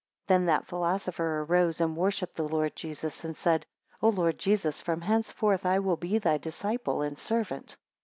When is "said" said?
3.37-3.67